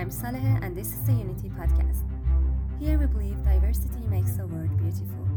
[0.00, 2.04] I'm Saleh, and this is the Unity Podcast.
[2.78, 5.28] Here we believe diversity makes the world beautiful,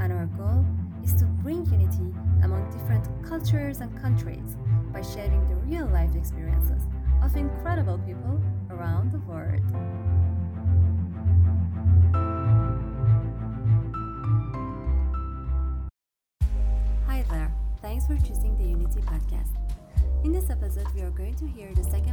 [0.00, 0.66] and our goal
[1.04, 2.12] is to bring unity
[2.42, 4.56] among different cultures and countries
[4.92, 6.82] by sharing the real life experiences
[7.22, 9.62] of incredible people around the world.
[17.06, 19.54] Hi there, thanks for choosing the Unity Podcast.
[20.24, 22.11] In this episode, we are going to hear the second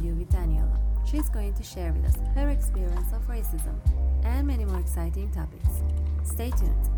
[0.00, 0.78] interview with Daniela.
[1.08, 3.76] She's going to share with us her experience of racism
[4.24, 5.82] and many more exciting topics.
[6.24, 6.90] Stay tuned.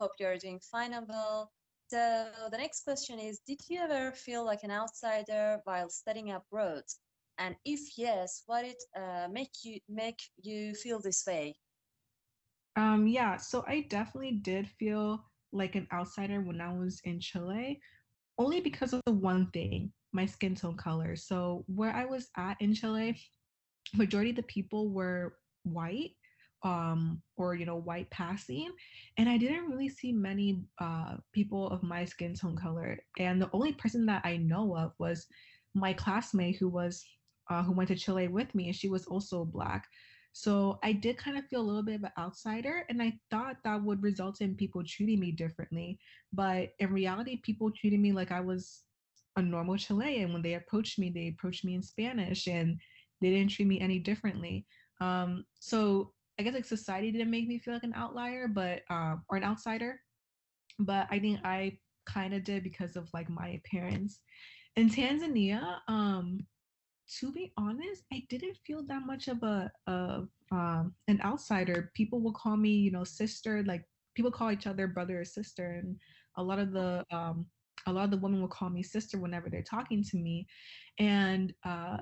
[0.00, 1.50] Hope you're doing fine and well.
[1.88, 6.84] So the next question is, did you ever feel like an outsider while studying abroad?
[7.38, 11.56] And if yes, what did uh, make you make you feel this way?
[12.76, 17.80] Um, yeah, so I definitely did feel like an outsider when I was in Chile,
[18.38, 21.16] only because of the one thing, my skin tone color.
[21.16, 23.18] So where I was at in Chile,
[23.94, 26.12] majority of the people were white
[26.64, 28.70] um, or you know white passing
[29.18, 33.50] and i didn't really see many uh, people of my skin tone color and the
[33.52, 35.26] only person that i know of was
[35.74, 37.04] my classmate who was
[37.50, 39.86] uh, who went to chile with me and she was also black
[40.34, 43.56] so i did kind of feel a little bit of an outsider and i thought
[43.64, 45.98] that would result in people treating me differently
[46.32, 48.82] but in reality people treated me like i was
[49.36, 52.78] a normal chilean when they approached me they approached me in spanish and
[53.22, 54.66] they didn't treat me any differently
[55.00, 59.22] um, so I guess like society didn't make me feel like an outlier, but um,
[59.28, 60.00] or an outsider.
[60.78, 64.20] But I think I kind of did because of like my parents.
[64.76, 66.40] In Tanzania, um,
[67.20, 71.90] to be honest, I didn't feel that much of a of um, an outsider.
[71.94, 73.62] People will call me, you know, sister.
[73.64, 75.96] Like people call each other brother or sister, and
[76.36, 77.46] a lot of the um,
[77.86, 80.46] a lot of the women will call me sister whenever they're talking to me,
[80.98, 81.98] and uh,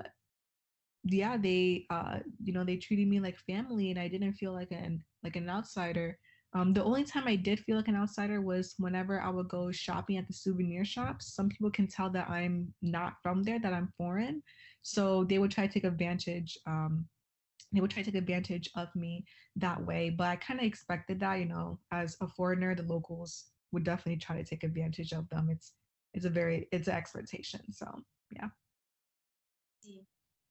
[1.05, 4.71] yeah they uh you know they treated me like family and i didn't feel like
[4.71, 6.17] an like an outsider
[6.55, 9.71] um, the only time I did feel like an outsider was whenever I would go
[9.71, 11.33] shopping at the souvenir shops.
[11.33, 14.43] Some people can tell that I'm not from there, that I'm foreign.
[14.83, 16.57] So they would try to take advantage.
[16.67, 17.05] Um,
[17.71, 19.25] they would try to take advantage of me
[19.55, 20.11] that way.
[20.11, 24.19] But I kind of expected that, you know, as a foreigner, the locals would definitely
[24.19, 25.49] try to take advantage of them.
[25.49, 25.73] It's
[26.13, 27.61] it's a very it's an expectation.
[27.71, 27.87] So
[28.31, 28.49] yeah.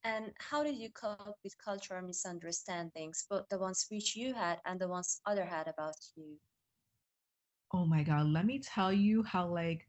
[0.05, 4.81] And how did you cope with cultural misunderstandings, both the ones which you had and
[4.81, 6.39] the ones other had about you?
[7.73, 9.87] Oh my God, let me tell you how, like,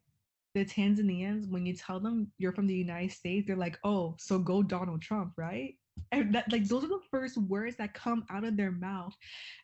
[0.54, 4.38] the Tanzanians, when you tell them you're from the United States, they're like, oh, so
[4.38, 5.76] go Donald Trump, right?
[6.12, 9.14] And that, like, those are the first words that come out of their mouth.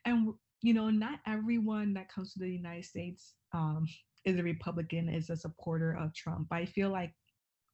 [0.06, 3.88] And, you know, not everyone that comes to the United States um,
[4.26, 6.48] is a Republican, is a supporter of Trump.
[6.52, 7.14] I feel like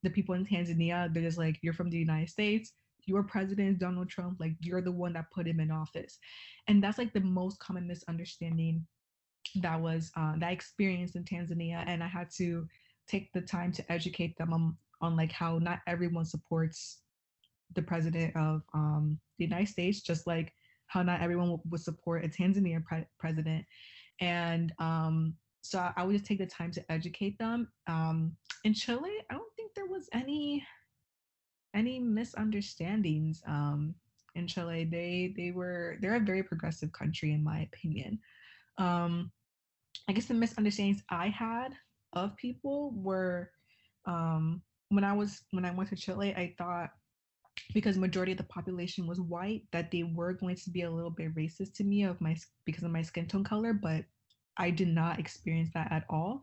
[0.06, 2.74] the people in Tanzania, they're just like, you're from the United States,
[3.06, 6.20] your president Donald Trump, like you're the one that put him in office.
[6.68, 8.86] And that's like the most common misunderstanding
[9.56, 11.84] that was uh, that I experienced in Tanzania.
[11.88, 12.68] And I had to
[13.08, 17.02] take the time to educate them on, on like how not everyone supports
[17.74, 20.54] the president of um, the United States, just like
[20.88, 23.66] how not everyone would support a Tanzanian pre- president.
[24.22, 27.68] And um, so I would just take the time to educate them.
[27.88, 29.55] Um, in Chile, I don't
[29.95, 30.66] was any
[31.73, 33.95] any misunderstandings um,
[34.35, 34.85] in Chile.
[34.85, 38.19] They they were they're a very progressive country in my opinion.
[38.78, 39.31] Um,
[40.07, 41.73] I guess the misunderstandings I had
[42.13, 43.50] of people were
[44.06, 46.91] um, when I was when I went to Chile, I thought
[47.73, 51.09] because majority of the population was white that they were going to be a little
[51.09, 52.35] bit racist to me of my
[52.66, 54.03] because of my skin tone color, but
[54.57, 56.41] I did not experience that at all.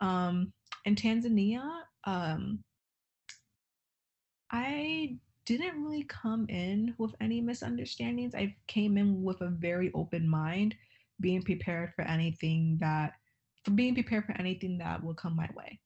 [0.00, 0.52] Um,
[0.84, 1.62] in Tanzania,
[2.04, 2.62] um,
[4.52, 5.16] I
[5.46, 8.34] didn't really come in with any misunderstandings.
[8.34, 10.74] I came in with a very open mind,
[11.20, 13.14] being prepared for anything that,
[13.64, 15.78] for being prepared for anything that will come my way.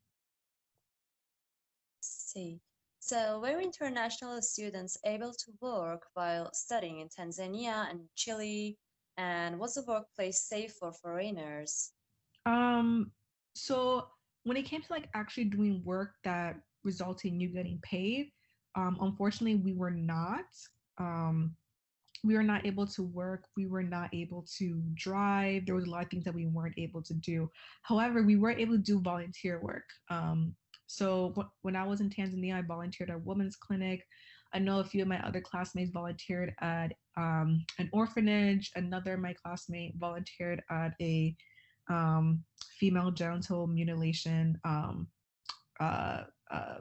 [2.01, 2.61] See.
[3.01, 8.79] So, were international students able to work while studying in Tanzania and Chile
[9.19, 11.93] and was the workplace safe for foreigners?
[12.47, 13.11] Um,
[13.55, 14.09] so
[14.45, 18.31] when it came to like actually doing work that resulted in you getting paid,
[18.77, 20.45] um, unfortunately we were not.
[20.99, 21.57] Um,
[22.25, 23.45] we were not able to work.
[23.57, 25.67] We were not able to drive.
[25.67, 27.51] There was a lot of things that we weren't able to do.
[27.83, 29.85] However, we were able to do volunteer work.
[30.09, 30.55] Um,
[30.87, 34.05] so when I was in Tanzania, I volunteered at a women's clinic.
[34.55, 38.71] I know a few of my other classmates volunteered at um, an orphanage.
[38.77, 41.37] Another my classmate volunteered at a
[41.91, 42.43] um,
[42.79, 45.09] female genital mutilation um,
[45.81, 46.79] uh, uh,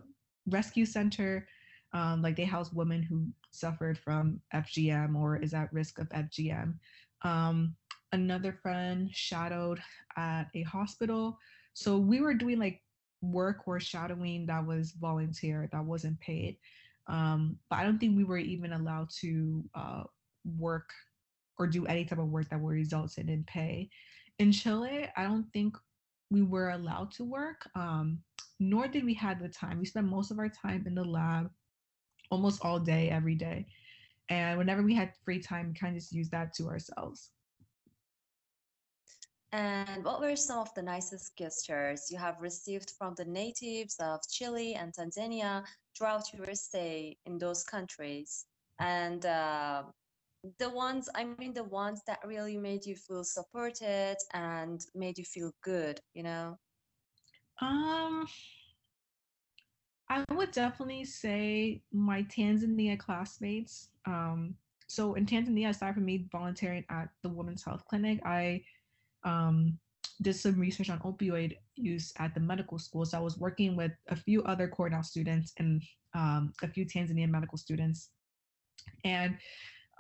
[0.48, 1.48] rescue center.
[1.94, 6.74] Um, like they house women who suffered from FGM or is at risk of FGM.
[7.22, 7.76] Um,
[8.12, 9.80] another friend shadowed
[10.18, 11.38] at a hospital.
[11.74, 12.82] So we were doing like
[13.22, 16.58] work or shadowing that was volunteer, that wasn't paid.
[17.08, 20.04] Um, but I don't think we were even allowed to uh,
[20.58, 20.90] work
[21.58, 23.90] or do any type of work that would result in pay.
[24.40, 25.78] In Chile, I don't think
[26.30, 28.20] we were allowed to work, um,
[28.60, 29.80] nor did we have the time.
[29.80, 31.52] We spent most of our time in the lab
[32.34, 33.68] almost all day, every day.
[34.30, 37.32] And whenever we had free time, we kind of just used that to ourselves.
[39.52, 44.20] And what were some of the nicest gestures you have received from the natives of
[44.28, 45.64] Chile and Tanzania
[45.96, 48.46] throughout your stay in those countries?
[48.80, 49.84] And uh,
[50.60, 55.26] the ones, I mean, the ones that really made you feel supported and made you
[55.26, 56.58] feel good, you know?
[57.62, 58.26] Um,
[60.10, 63.90] I would definitely say my Tanzania classmates.
[64.06, 64.56] Um,
[64.88, 68.64] so in Tanzania, aside from me volunteering at the Women's Health Clinic, I
[69.24, 69.80] um,
[70.22, 73.06] did some research on opioid use at the medical school.
[73.06, 75.82] So I was working with a few other Cornell students and
[76.14, 78.10] um, a few Tanzanian medical students.
[79.04, 79.38] And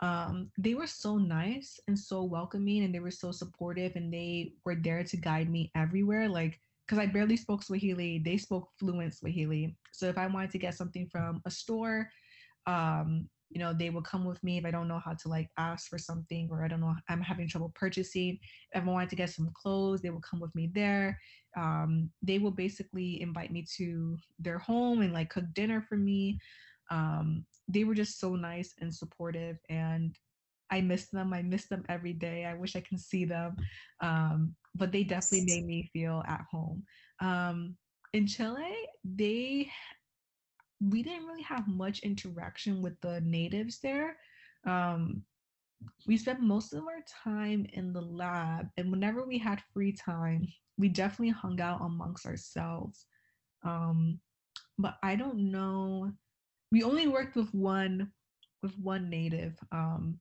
[0.01, 4.53] um, they were so nice and so welcoming and they were so supportive and they
[4.65, 6.27] were there to guide me everywhere.
[6.27, 9.75] Like, because I barely spoke Swahili, they spoke fluent Swahili.
[9.91, 12.09] So if I wanted to get something from a store,
[12.65, 15.47] um, you know they will come with me if i don't know how to like
[15.57, 18.39] ask for something or i don't know i'm having trouble purchasing.
[18.74, 21.19] If i wanted to get some clothes they will come with me there.
[21.56, 26.39] Um, they will basically invite me to their home and like cook dinner for me.
[26.89, 30.15] Um, they were just so nice and supportive and
[30.74, 33.56] i miss them i miss them every day i wish i can see them
[34.02, 36.84] um, but they definitely made me feel at home
[37.22, 37.75] um,
[38.14, 39.70] in chile they
[40.90, 44.18] we didn't really have much interaction with the natives there.
[44.66, 45.24] Um,
[46.08, 50.48] we spent most of our time in the lab, and whenever we had free time,
[50.78, 53.06] we definitely hung out amongst ourselves.
[53.64, 54.20] Um,
[54.78, 56.12] but I don't know.
[56.72, 58.12] We only worked with one
[58.62, 60.18] with one native, um,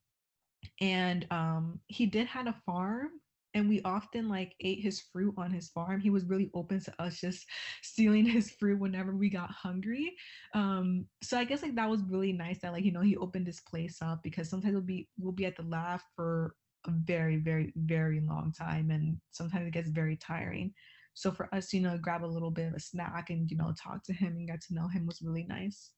[0.80, 3.10] and um, he did had a farm,
[3.54, 6.00] and we often like ate his fruit on his farm.
[6.00, 7.46] He was really open to us just
[7.82, 10.14] stealing his fruit whenever we got hungry.
[10.54, 13.46] Um, so I guess like that was really nice that like you know he opened
[13.46, 16.54] this place up because sometimes we'll be we'll be at the lab for
[16.86, 20.72] a very very very long time and sometimes it gets very tiring.
[21.14, 23.72] So for us, you know, grab a little bit of a snack and you know
[23.80, 25.92] talk to him and get to know him was really nice.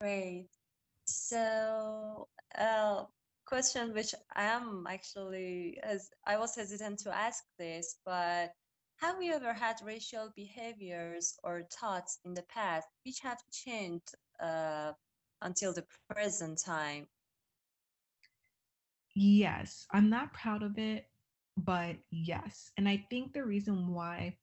[0.00, 0.50] Great.
[1.12, 2.28] So,
[2.58, 3.04] uh,
[3.44, 8.54] question which I am actually as I was hesitant to ask this, but
[9.00, 14.92] have you ever had racial behaviors or thoughts in the past which have changed uh,
[15.42, 17.08] until the present time?
[19.14, 21.06] Yes, I'm not proud of it,
[21.56, 22.70] but yes.
[22.76, 24.36] And I think the reason why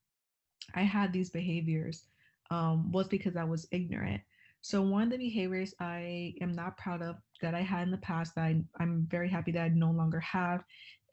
[0.73, 2.05] I had these behaviors
[2.49, 4.21] um, was because I was ignorant.
[4.61, 7.97] So one of the behaviors I am not proud of that I had in the
[7.97, 10.63] past that I, I'm very happy that I no longer have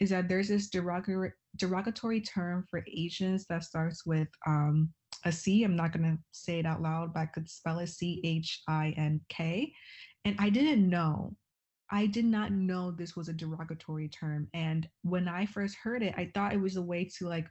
[0.01, 4.93] is that there's this derogatory derogatory term for Asians that starts with um,
[5.25, 5.65] a C.
[5.65, 8.95] I'm not gonna say it out loud, but I could spell it C H I
[8.97, 9.73] N K.
[10.25, 11.35] And I didn't know.
[11.91, 14.49] I did not know this was a derogatory term.
[14.55, 17.47] And when I first heard it, I thought it was a way to like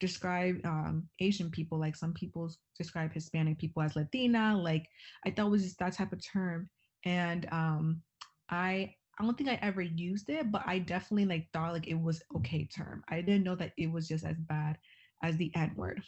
[0.00, 4.56] describe um, Asian people, like some people describe Hispanic people as Latina.
[4.56, 4.86] Like
[5.24, 6.68] I thought it was just that type of term,
[7.04, 8.02] and um,
[8.50, 12.00] I I don't think I ever used it, but I definitely like thought like it
[12.00, 13.04] was okay term.
[13.08, 14.78] I didn't know that it was just as bad
[15.22, 16.02] as the N word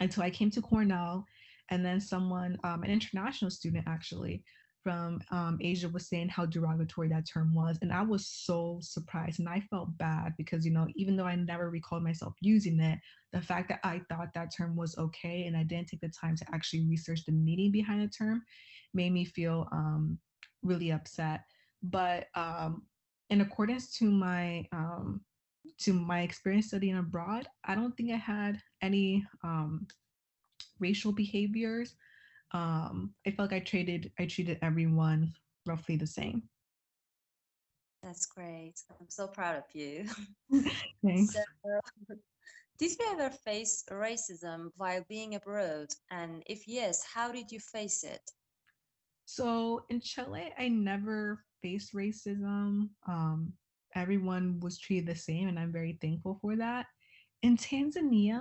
[0.00, 1.26] until I came to Cornell,
[1.70, 4.42] and then someone, um, an international student actually,
[4.82, 7.78] from um, Asia was saying how derogatory that term was.
[7.82, 11.36] And I was so surprised and I felt bad because, you know, even though I
[11.36, 12.98] never recalled myself using it,
[13.32, 16.36] the fact that I thought that term was okay and I didn't take the time
[16.36, 18.42] to actually research the meaning behind the term
[18.94, 20.18] made me feel um,
[20.62, 21.42] really upset.
[21.82, 22.82] But um,
[23.28, 25.20] in accordance to my um,
[25.78, 29.86] to my experience studying abroad, I don't think I had any um,
[30.78, 31.94] racial behaviors
[32.52, 35.34] um, I felt like I treated I treated everyone
[35.66, 36.42] roughly the same.
[38.02, 38.74] That's great.
[38.98, 40.06] I'm so proud of you.
[41.04, 41.34] Thanks.
[41.34, 41.80] So,
[42.78, 45.88] did you ever face racism while being abroad?
[46.10, 48.22] And if yes, how did you face it?
[49.26, 52.88] So in Chile, I never faced racism.
[53.06, 53.52] Um,
[53.94, 56.86] everyone was treated the same, and I'm very thankful for that.
[57.42, 58.40] In Tanzania,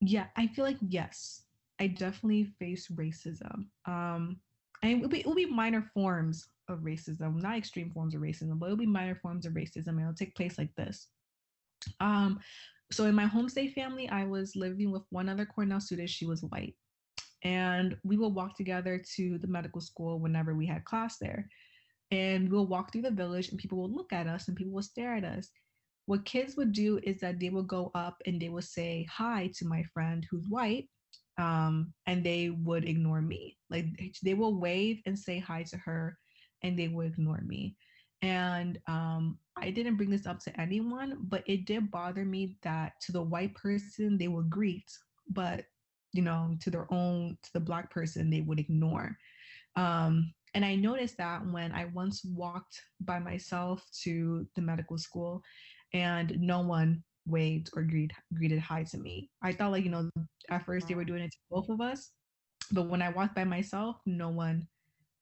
[0.00, 1.42] Yeah, I feel like yes,
[1.80, 3.66] I definitely face racism.
[3.86, 4.40] Um,
[4.82, 8.20] and it will be it will be minor forms of racism, not extreme forms of
[8.20, 11.08] racism, but it'll be minor forms of racism, and it'll take place like this.
[12.00, 12.40] Um,
[12.92, 16.10] so in my homestay family, I was living with one other Cornell student.
[16.10, 16.74] She was white,
[17.42, 21.48] and we would walk together to the medical school whenever we had class there.
[22.12, 24.82] And we'll walk through the village, and people will look at us, and people will
[24.82, 25.50] stare at us.
[26.06, 29.50] What kids would do is that they would go up and they would say hi
[29.56, 30.88] to my friend who's white,
[31.38, 33.56] um, and they would ignore me.
[33.70, 33.86] Like
[34.22, 36.16] they will wave and say hi to her,
[36.62, 37.76] and they would ignore me.
[38.22, 42.92] And um, I didn't bring this up to anyone, but it did bother me that
[43.02, 44.90] to the white person they would greet,
[45.30, 45.64] but
[46.12, 49.16] you know, to their own, to the black person they would ignore.
[49.74, 55.42] Um, and I noticed that when I once walked by myself to the medical school
[55.92, 59.30] and no one waved or greeted, greeted hi to me.
[59.42, 60.10] I thought like, you know,
[60.50, 62.12] at first they were doing it to both of us,
[62.72, 64.66] but when I walked by myself, no one,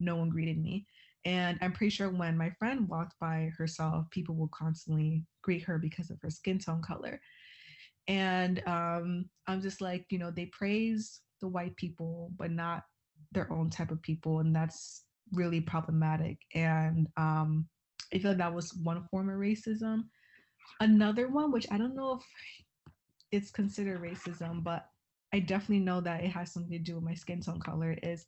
[0.01, 0.87] no one greeted me.
[1.25, 5.79] And I'm pretty sure when my friend walked by herself, people will constantly greet her
[5.79, 7.21] because of her skin tone color.
[8.07, 12.83] And um, I'm just like, you know, they praise the white people, but not
[13.33, 14.41] their own type of people.
[14.41, 16.39] And that's really problematic.
[16.55, 17.67] And um,
[18.13, 20.05] I feel like that was one form of racism.
[20.81, 22.23] Another one, which I don't know if
[23.33, 24.87] it's considered racism, but
[25.33, 28.27] I definitely know that it has something to do with my skin tone color, is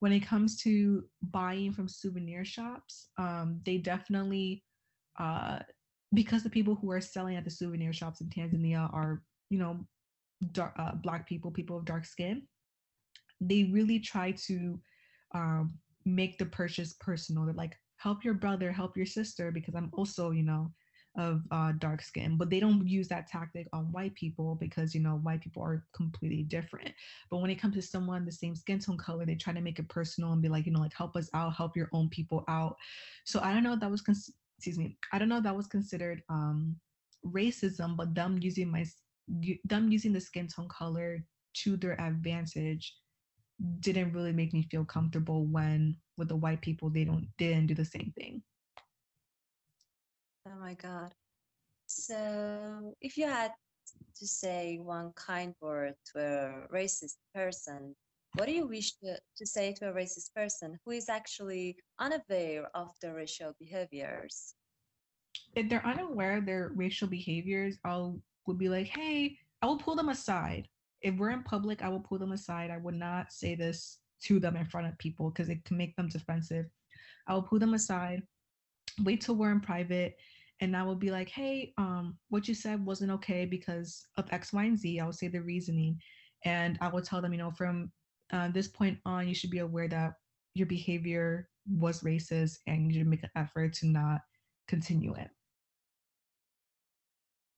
[0.00, 4.64] when it comes to buying from souvenir shops, um, they definitely,
[5.18, 5.58] uh,
[6.14, 9.80] because the people who are selling at the souvenir shops in Tanzania are, you know,
[10.52, 12.42] dark, uh, black people, people of dark skin,
[13.40, 14.80] they really try to
[15.34, 17.44] um, make the purchase personal.
[17.44, 20.72] They're like, help your brother, help your sister, because I'm also, you know,
[21.16, 25.00] of uh, dark skin, but they don't use that tactic on white people because you
[25.00, 26.92] know white people are completely different.
[27.30, 29.78] But when it comes to someone the same skin tone color, they try to make
[29.78, 32.44] it personal and be like, you know, like help us out, help your own people
[32.48, 32.76] out.
[33.24, 35.66] So I don't know if that was, cons- excuse me, I don't know that was
[35.66, 36.76] considered um,
[37.26, 38.84] racism, but them using my
[39.64, 41.24] them using the skin tone color
[41.54, 42.96] to their advantage
[43.80, 47.74] didn't really make me feel comfortable when with the white people they don't didn't do
[47.74, 48.42] the same thing.
[50.46, 51.12] Oh my God.
[51.86, 53.52] So if you had
[54.18, 57.94] to say one kind word to a racist person,
[58.34, 62.70] what do you wish to, to say to a racist person who is actually unaware
[62.74, 64.54] of their racial behaviors?
[65.56, 69.94] If they're unaware of their racial behaviors, I'll would be like, hey, I will pull
[69.94, 70.66] them aside.
[71.02, 72.70] If we're in public, I will pull them aside.
[72.70, 75.94] I would not say this to them in front of people because it can make
[75.96, 76.66] them defensive.
[77.26, 78.22] I will pull them aside
[79.04, 80.16] wait till we're in private
[80.60, 84.52] and I will be like, hey, um, what you said wasn't okay because of X,
[84.52, 85.00] Y, and Z.
[85.00, 85.98] I will say the reasoning.
[86.44, 87.90] And I will tell them, you know, from
[88.32, 90.12] uh, this point on, you should be aware that
[90.54, 94.20] your behavior was racist and you should make an effort to not
[94.68, 95.28] continue it.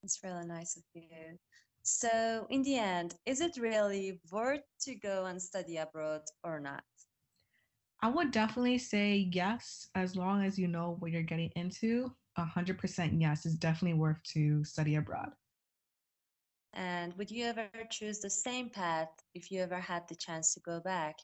[0.04, 1.38] It's really nice of you.
[1.84, 6.84] So, in the end, is it really worth to go and study abroad or not?
[8.02, 12.10] I would definitely say yes, as long as you know what you're getting into.
[12.36, 15.30] 100% yes, it's definitely worth to study abroad.
[16.72, 20.60] And would you ever choose the same path if you ever had the chance to
[20.60, 21.14] go back?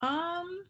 [0.00, 0.64] Um,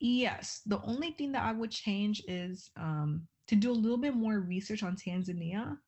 [0.00, 0.60] yes.
[0.66, 4.40] The only thing that I would change is um, to do a little bit more
[4.40, 5.78] research on Tanzania,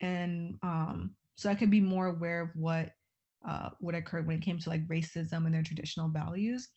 [0.00, 2.90] and um, so I could be more aware of what
[3.48, 6.68] uh, what occurred when it came to like racism and their traditional values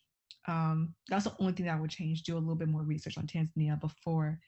[0.48, 2.22] um, that's the only thing that I would change.
[2.22, 4.38] Do a little bit more research on Tanzania before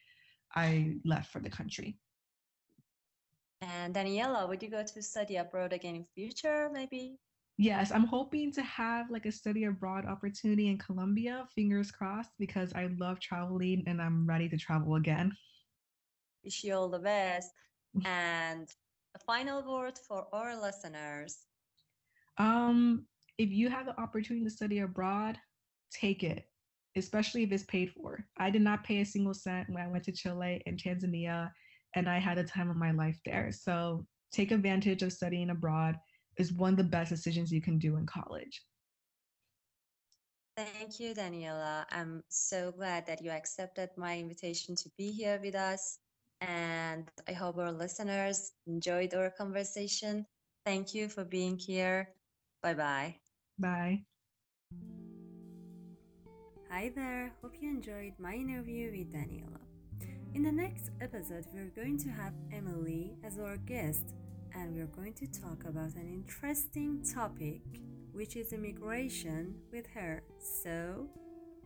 [0.55, 1.99] I left for the country.
[3.61, 7.19] And Daniela, would you go to study abroad again in future, maybe?
[7.57, 12.73] Yes, I'm hoping to have like a study abroad opportunity in Colombia, fingers crossed, because
[12.75, 15.33] I love traveling and I'm ready to travel again.
[16.45, 17.51] Wish you all the best.
[18.05, 18.69] and
[19.17, 21.39] a final word for our listeners.
[22.39, 23.07] Um,
[23.39, 25.37] if you have the opportunity to study abroad,
[25.91, 26.49] take it,
[26.97, 28.25] especially if it's paid for.
[28.39, 31.51] I did not pay a single cent when I went to Chile and Tanzania,
[31.95, 33.51] and I had a time of my life there.
[33.53, 35.97] So take advantage of studying abroad
[36.37, 38.63] is one of the best decisions you can do in college.
[40.57, 41.85] Thank you, Daniela.
[41.93, 45.99] I'm so glad that you accepted my invitation to be here with us.
[46.41, 50.27] And I hope our listeners enjoyed our conversation.
[50.65, 52.11] Thank you for being here.
[52.63, 53.17] Bye bye.
[53.59, 54.03] Bye.
[56.71, 59.59] Hi there, hope you enjoyed my interview with Daniela.
[60.35, 64.15] In the next episode, we're going to have Emily as our guest.
[64.55, 67.61] and we're going to talk about an interesting topic,
[68.13, 70.23] which is immigration with her.
[70.41, 71.07] So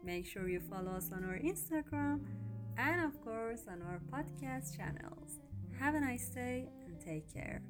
[0.04, 2.20] make sure you follow us on our Instagram
[2.76, 5.38] and, of course, on our podcast channels.
[5.78, 7.62] Have a nice day and take care.